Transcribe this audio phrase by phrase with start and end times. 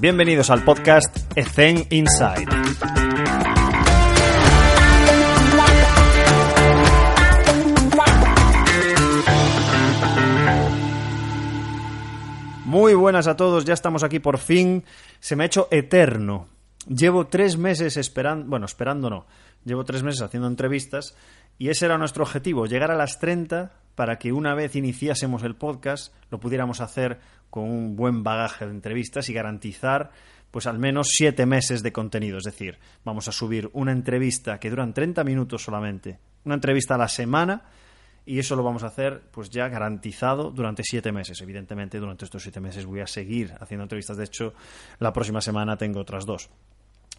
[0.00, 2.46] Bienvenidos al podcast Ethen Inside.
[12.64, 14.84] Muy buenas a todos, ya estamos aquí por fin.
[15.20, 16.48] Se me ha hecho eterno.
[16.88, 19.26] Llevo tres meses esperando, bueno, esperando no,
[19.64, 21.14] llevo tres meses haciendo entrevistas
[21.58, 25.54] y ese era nuestro objetivo, llegar a las 30 para que una vez iniciásemos el
[25.54, 27.20] podcast lo pudiéramos hacer
[27.52, 30.10] con un buen bagaje de entrevistas y garantizar
[30.50, 32.38] pues al menos siete meses de contenido.
[32.38, 36.98] Es decir, vamos a subir una entrevista que duran 30 minutos solamente, una entrevista a
[36.98, 37.64] la semana
[38.24, 41.42] y eso lo vamos a hacer pues ya garantizado durante siete meses.
[41.42, 44.16] Evidentemente, durante estos siete meses voy a seguir haciendo entrevistas.
[44.16, 44.54] De hecho,
[44.98, 46.48] la próxima semana tengo otras dos.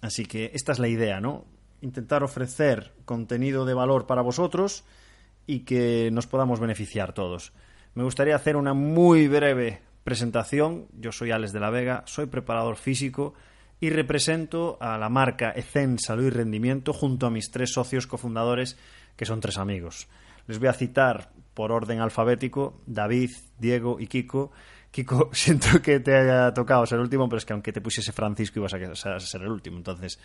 [0.00, 1.44] Así que esta es la idea, ¿no?
[1.82, 4.82] Intentar ofrecer contenido de valor para vosotros
[5.46, 7.52] y que nos podamos beneficiar todos.
[7.94, 10.86] Me gustaría hacer una muy breve presentación.
[10.98, 13.34] Yo soy Alex de la Vega, soy preparador físico
[13.80, 18.78] y represento a la marca Ecen Salud y Rendimiento junto a mis tres socios cofundadores,
[19.16, 20.08] que son tres amigos.
[20.46, 24.52] Les voy a citar por orden alfabético David, Diego y Kiko.
[24.92, 28.12] Kiko, siento que te haya tocado ser el último, pero es que aunque te pusiese
[28.12, 29.78] Francisco ibas a ser el último.
[29.78, 30.20] Entonces,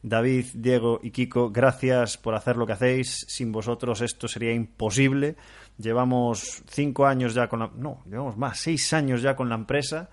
[0.00, 3.26] David, Diego y Kiko, gracias por hacer lo que hacéis.
[3.28, 5.36] Sin vosotros esto sería imposible.
[5.76, 7.70] Llevamos cinco años ya con la...
[7.76, 10.08] No, llevamos más, seis años ya con la empresa,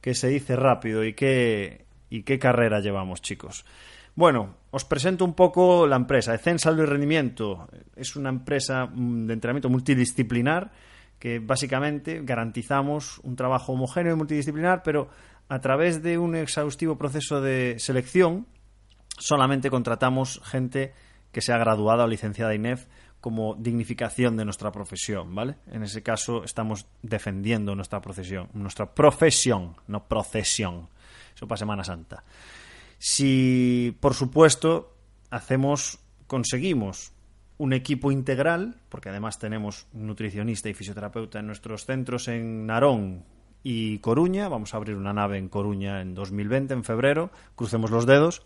[0.00, 1.04] que se dice rápido.
[1.04, 3.64] ¿Y qué, y qué carrera llevamos, chicos?
[4.16, 6.34] Bueno, os presento un poco la empresa.
[6.34, 10.72] Ecen Salud y Rendimiento es una empresa mm, de entrenamiento multidisciplinar
[11.22, 15.08] que básicamente garantizamos un trabajo homogéneo y multidisciplinar, pero
[15.48, 18.48] a través de un exhaustivo proceso de selección
[19.18, 20.94] solamente contratamos gente
[21.30, 22.88] que sea graduada o licenciada INEF
[23.20, 25.58] como dignificación de nuestra profesión, ¿vale?
[25.68, 30.88] En ese caso estamos defendiendo nuestra profesión, nuestra profesión, no procesión.
[31.36, 32.24] Eso para Semana Santa.
[32.98, 34.96] Si, por supuesto,
[35.30, 37.12] hacemos, conseguimos
[37.62, 43.22] un equipo integral, porque además tenemos nutricionista y fisioterapeuta en nuestros centros en Narón
[43.62, 48.04] y Coruña, vamos a abrir una nave en Coruña en 2020, en febrero, crucemos los
[48.04, 48.42] dedos.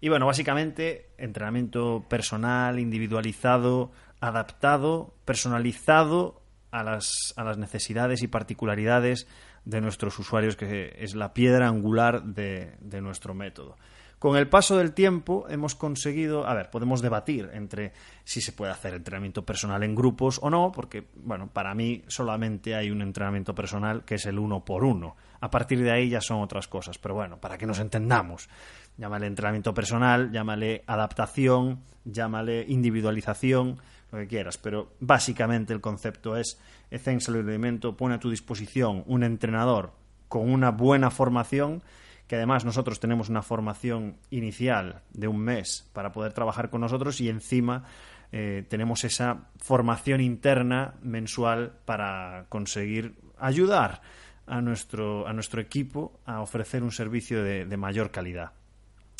[0.00, 9.28] Y bueno, básicamente entrenamiento personal, individualizado, adaptado, personalizado a las, a las necesidades y particularidades
[9.64, 13.76] de nuestros usuarios, que es la piedra angular de, de nuestro método.
[14.20, 18.70] Con el paso del tiempo hemos conseguido, a ver, podemos debatir entre si se puede
[18.70, 23.54] hacer entrenamiento personal en grupos o no, porque, bueno, para mí solamente hay un entrenamiento
[23.54, 25.16] personal que es el uno por uno.
[25.40, 28.50] A partir de ahí ya son otras cosas, pero bueno, para que nos entendamos,
[28.98, 33.78] llámale entrenamiento personal, llámale adaptación, llámale individualización,
[34.12, 36.60] lo que quieras, pero básicamente el concepto es
[36.90, 39.94] Ecen Salud pone a tu disposición un entrenador
[40.28, 41.82] con una buena formación
[42.30, 47.20] que además nosotros tenemos una formación inicial de un mes para poder trabajar con nosotros
[47.20, 47.86] y encima
[48.30, 54.00] eh, tenemos esa formación interna mensual para conseguir ayudar
[54.46, 58.52] a nuestro, a nuestro equipo a ofrecer un servicio de, mayor calidad.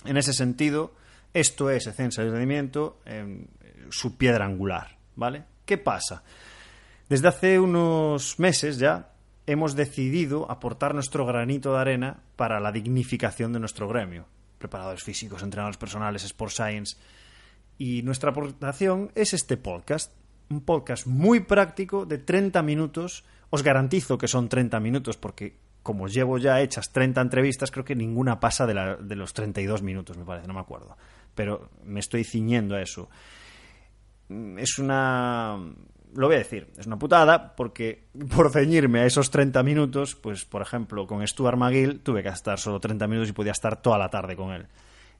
[0.04, 0.94] En ese sentido,
[1.34, 3.00] esto es Esencia de Rendimiento,
[3.88, 4.98] su piedra angular.
[5.16, 5.42] ¿Vale?
[5.65, 6.22] ¿Qué pasa?
[7.09, 9.10] Desde hace unos meses ya
[9.50, 14.26] hemos decidido aportar nuestro granito de arena para la dignificación de nuestro gremio.
[14.58, 16.96] Preparadores físicos, entrenadores personales, Sport Science.
[17.76, 20.12] Y nuestra aportación es este podcast.
[20.50, 23.24] Un podcast muy práctico de 30 minutos.
[23.50, 27.96] Os garantizo que son 30 minutos porque como llevo ya hechas 30 entrevistas, creo que
[27.96, 30.96] ninguna pasa de, la, de los 32 minutos, me parece, no me acuerdo.
[31.34, 33.08] Pero me estoy ciñendo a eso.
[34.28, 35.58] Es una
[36.15, 40.44] lo voy a decir, es una putada porque por ceñirme a esos 30 minutos, pues
[40.44, 43.98] por ejemplo con Stuart McGill tuve que estar solo 30 minutos y podía estar toda
[43.98, 44.66] la tarde con él.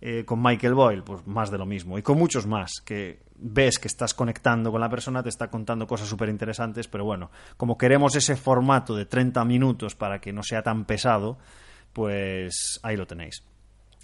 [0.03, 1.99] Eh, con Michael Boyle, pues más de lo mismo.
[1.99, 5.87] Y con muchos más, que ves que estás conectando con la persona, te está contando
[5.87, 10.43] cosas súper interesantes, pero bueno, como queremos ese formato de 30 minutos para que no
[10.43, 11.37] sea tan pesado,
[11.93, 13.43] pues ahí lo tenéis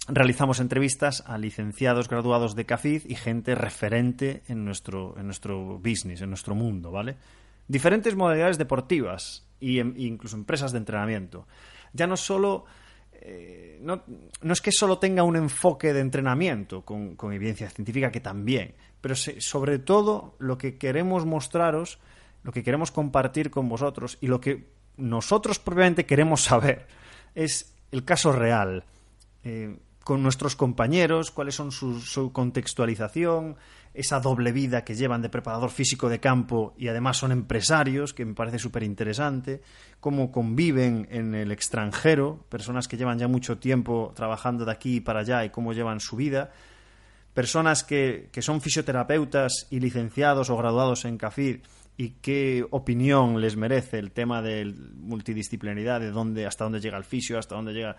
[0.07, 6.21] realizamos entrevistas a licenciados graduados de CAFID y gente referente en nuestro, en nuestro business,
[6.21, 7.17] en nuestro mundo, ¿vale?
[7.67, 11.47] Diferentes modalidades deportivas e incluso empresas de entrenamiento.
[11.93, 12.65] Ya no solo...
[13.19, 14.03] Eh, no,
[14.41, 18.75] no, es que solo tenga un enfoque de entrenamiento con, con evidencia científica, que también,
[19.01, 21.99] pero sobre todo lo que queremos mostraros,
[22.43, 26.87] lo que queremos compartir con vosotros y lo que nosotros propiamente queremos saber
[27.33, 28.83] es el caso real.
[29.43, 29.77] Eh,
[30.07, 33.57] con nuestros compañeros, cuáles son su, contextualización,
[33.93, 38.23] esa doble vida que llevan de preparador físico de campo y además son empresarios, que
[38.23, 39.61] me parece súper interesante,
[39.99, 45.19] cómo conviven en el extranjero, personas que llevan ya mucho tiempo trabajando de aquí para
[45.19, 46.51] allá y cómo llevan su vida,
[47.33, 51.57] personas que, que son fisioterapeutas y licenciados o graduados en CAFID
[51.97, 57.03] y qué opinión les merece el tema de multidisciplinaridad, de dónde, hasta dónde llega el
[57.03, 57.97] fisio, hasta dónde llega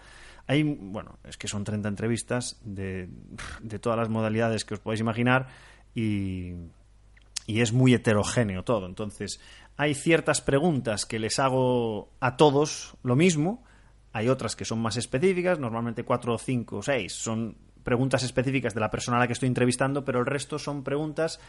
[0.49, 3.11] hay, bueno, es que son 30 entrevistas de,
[3.61, 5.49] de todas las modalidades que os podéis imaginar
[5.95, 6.55] y,
[7.47, 8.87] es muy heterogéneo todo.
[8.87, 9.41] Entonces,
[9.77, 13.65] hay ciertas preguntas que les hago a todos lo mismo,
[14.13, 18.81] hay otras que son más específicas, normalmente cuatro, cinco o seis son preguntas específicas de
[18.81, 21.41] la persona a la que estoy entrevistando, pero el resto son preguntas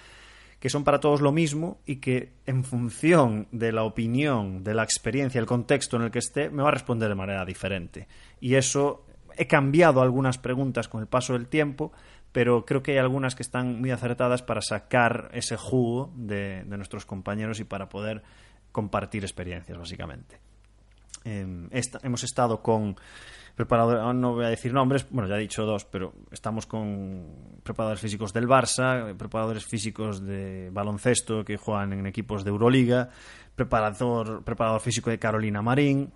[0.60, 4.84] que son para todos lo mismo y que en función de la opinión, de la
[4.84, 8.08] experiencia, el contexto en el que esté, me va a responder de manera diferente.
[8.42, 9.06] Y eso
[9.38, 11.94] he cambiado algunas preguntas con el paso del tiempo,
[12.32, 16.78] pero creo que hay algunas que están muy acertadas para sacar ese jugo de, de
[16.78, 18.22] nuestros compañeros y para poder
[18.72, 20.49] compartir experiencias, básicamente.
[21.72, 22.96] Esta, hemos estado con
[23.56, 28.00] preparadores, no voy a decir nombres, bueno, ya he dicho dos, pero estamos con preparadores
[28.00, 33.10] físicos del Barça, preparadores físicos de baloncesto que juegan en equipos de Euroliga,
[33.56, 36.12] preparador, preparador físico de Carolina Marín.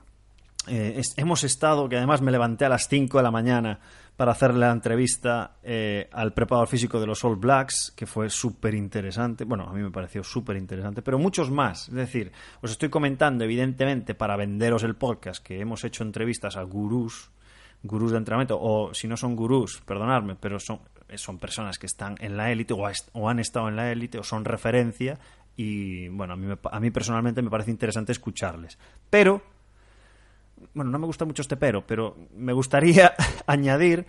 [0.67, 3.79] Eh, hemos estado, que además me levanté a las 5 de la mañana
[4.15, 8.73] para hacerle la entrevista eh, al preparador físico de los All Blacks, que fue súper
[8.75, 9.43] interesante.
[9.43, 11.89] Bueno, a mí me pareció súper interesante, pero muchos más.
[11.89, 12.31] Es decir,
[12.61, 17.31] os estoy comentando, evidentemente, para venderos el podcast, que hemos hecho entrevistas a gurús,
[17.81, 20.79] gurús de entrenamiento, o si no son gurús, perdonadme, pero son,
[21.15, 22.83] son personas que están en la élite o,
[23.13, 25.19] o, han estado en la élite o son referencia.
[25.57, 28.77] Y bueno, a mí, me, a mí personalmente me parece interesante escucharles.
[29.09, 29.52] Pero
[30.73, 33.13] bueno, no me gusta mucho este pero, pero me gustaría
[33.47, 34.05] añadir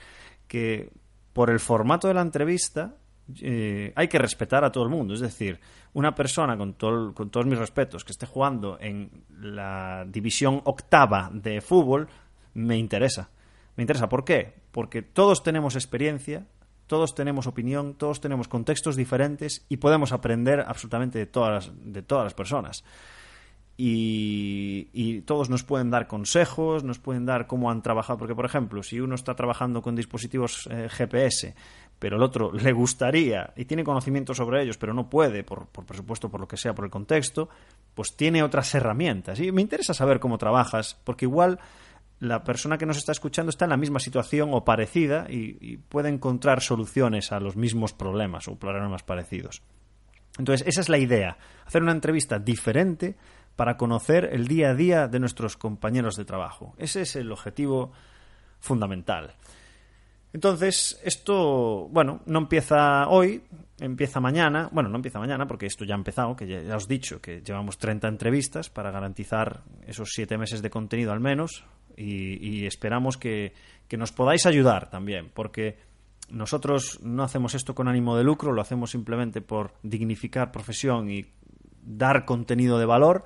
[0.47, 0.91] que
[1.33, 2.95] por el formato de la entrevista
[3.41, 5.15] eh, hay que respetar a todo el mundo.
[5.15, 5.61] Es decir,
[5.95, 9.11] una persona, con, todo, con todos mis respetos, que esté jugando en
[9.41, 12.09] la división octava de fútbol,
[12.55, 13.31] me interesa.
[13.77, 14.09] Me interesa.
[14.09, 14.55] ¿Por qué?
[14.71, 16.47] Porque todos tenemos experiencia,
[16.87, 22.25] todos tenemos opinión, todos tenemos contextos diferentes y podemos aprender absolutamente de todas de todas
[22.25, 22.85] las personas
[23.77, 28.45] y, y, todos nos pueden dar consejos, nos pueden dar cómo han trabajado, porque por
[28.45, 31.55] ejemplo, si uno está trabajando con dispositivos eh, GPS,
[31.99, 35.85] pero el otro le gustaría y tiene conocimiento sobre ellos, pero no puede, por, por
[35.85, 37.49] presupuesto, por lo que sea, por el contexto,
[37.95, 39.41] pues tiene otras herramientas.
[39.41, 41.59] Y me interesa saber cómo trabajas, porque igual
[42.21, 45.79] la persona que nos está escuchando está en la misma situación o parecida y, y
[45.79, 49.63] puede encontrar soluciones a los mismos problemas o problemas parecidos.
[50.39, 53.17] Entonces, esa es la idea, hacer una entrevista diferente
[53.57, 56.75] para conocer el día a día de nuestros compañeros de trabajo.
[56.79, 57.93] Ese es el objetivo
[58.61, 59.35] fundamental.
[60.33, 63.43] Entonces, esto, bueno, no empieza hoy,
[63.79, 64.69] empieza mañana.
[64.73, 67.41] Bueno, no empieza mañana porque esto ya ha empezado, que ya, os he dicho que
[67.41, 71.65] llevamos 30 entrevistas para garantizar esos siete meses de contenido al menos.
[71.97, 73.53] Y, esperamos que
[73.97, 75.79] nos podáis ayudar también, porque
[76.31, 81.27] nosotros no hacemos esto con ánimo de lucro, lo hacemos simplemente por dignificar profesión y
[81.83, 83.25] dar contenido de valor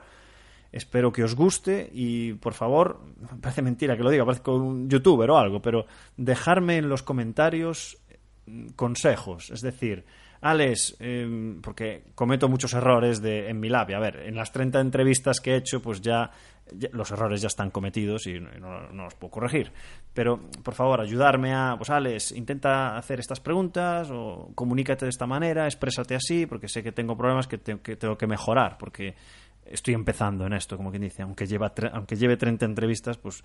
[0.70, 3.00] Espero que os guste y por favor,
[3.40, 5.86] parece mentira que lo diga, parece un youtuber o algo, pero
[6.16, 7.98] dejarme en los comentarios
[8.76, 10.04] consejos, es decir,
[10.40, 13.96] Alex, eh, porque cometo muchos errores de, en mi labia.
[13.96, 16.30] A ver, en las 30 entrevistas que he hecho, pues ya,
[16.92, 19.72] los errores ya están cometidos y no, no, los puedo corregir.
[20.14, 25.26] Pero, por favor, ayudarme a, pues Alex, intenta hacer estas preguntas o comunícate de esta
[25.26, 29.16] manera, exprésate así, porque sé que tengo problemas que, que tengo que mejorar, porque
[29.70, 33.42] estoy empezando en esto, como quien dice, aunque, lleva aunque lleve 30 entrevistas, pues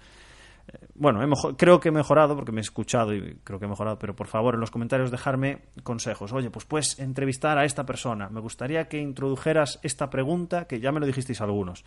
[0.68, 3.70] eh, bueno, he creo que he mejorado porque me he escuchado y creo que he
[3.70, 6.32] mejorado, pero por favor en los comentarios dejarme consejos.
[6.34, 8.30] Oye, pues puedes entrevistar a esta persona.
[8.30, 11.86] Me gustaría que introdujeras esta pregunta, que ya me lo dijisteis algunos.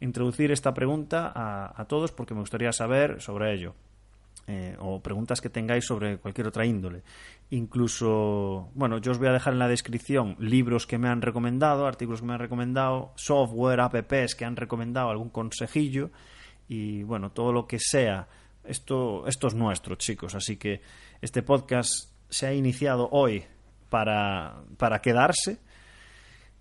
[0.00, 3.74] Introducir esta pregunta a, a todos porque me gustaría saber sobre ello
[4.46, 7.02] eh, o preguntas que tengáis sobre cualquier otra índole.
[7.50, 11.86] Incluso, bueno, yo os voy a dejar en la descripción libros que me han recomendado,
[11.86, 16.10] artículos que me han recomendado, software, apps que han recomendado, algún consejillo
[16.68, 18.28] y bueno, todo lo que sea.
[18.64, 20.80] Esto, esto es nuestro, chicos, así que
[21.20, 23.44] este podcast se ha iniciado hoy
[23.90, 25.60] para, para quedarse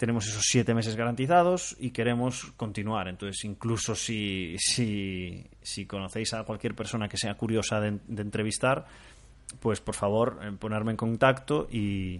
[0.02, 3.08] tenemos esos siete meses garantizados y queremos continuar.
[3.08, 8.88] Entonces, incluso si, si, si conocéis a cualquier persona que sea curiosa de, de entrevistar,
[9.60, 12.20] pues por favor eh, ponerme en contacto y,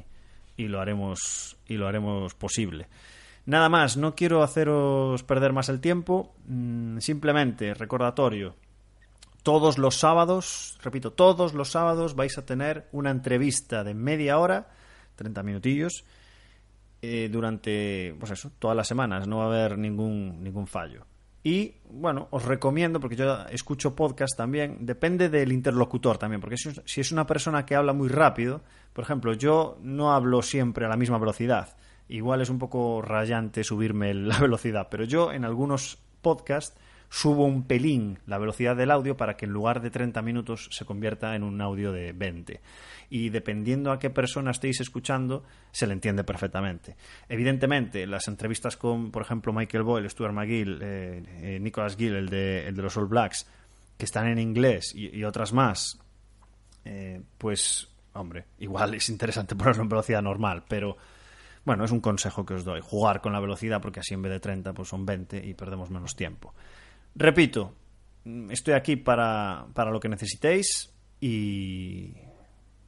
[0.58, 2.86] y, lo haremos, y lo haremos posible.
[3.48, 8.54] Nada más, no quiero haceros perder más el tiempo, mm, simplemente recordatorio.
[9.42, 14.70] todos los sábados, repito, todos los sábados vais a tener una entrevista de media hora,
[15.16, 16.06] 30 minutillos,
[17.02, 21.06] eh, durante, pues eso, todas las semanas, no va a haber ningún, ningún fallo.
[21.44, 27.02] Y bueno, os recomiendo, porque yo escucho podcast también, depende del interlocutor también, porque si
[27.02, 28.62] es una persona que habla muy rápido,
[28.94, 31.76] por ejemplo, yo no hablo siempre a la misma velocidad.
[32.08, 36.78] Igual es un poco rayante subirme la velocidad, pero yo en algunos podcasts
[37.12, 40.86] subo un pelín la velocidad del audio para que en lugar de 30 minutos se
[40.86, 42.62] convierta en un audio de 20.
[43.10, 46.96] Y dependiendo a qué persona estéis escuchando, se le entiende perfectamente.
[47.28, 52.30] Evidentemente, las entrevistas con, por ejemplo, Michael Boyle, Stuart McGill, eh, eh, Nicholas Gill, el
[52.30, 53.46] de, el de, los All Blacks,
[53.98, 56.00] que están en inglés y, otras más,
[56.86, 60.96] eh, pues, hombre, igual es interesante ponerlo en velocidad normal, pero
[61.66, 62.80] bueno, es un consejo que os doy.
[62.82, 65.90] Jugar con la velocidad porque así en vez de 30 pues son 20 y perdemos
[65.90, 66.54] menos tiempo.
[67.16, 67.74] Repito,
[68.50, 72.14] estoy aquí para, para lo que necesitéis y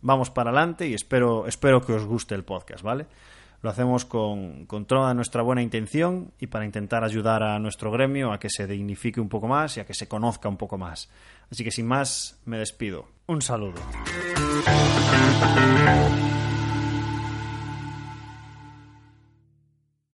[0.01, 3.07] vamos para adelante y espero, espero que os guste el podcast, ¿vale?
[3.61, 8.33] Lo hacemos con, con, toda nuestra buena intención y para intentar ayudar a nuestro gremio
[8.33, 11.09] a que se dignifique un poco más y a que se conozca un poco más.
[11.49, 13.07] Así que sin más, me despido.
[13.27, 13.79] Un saludo.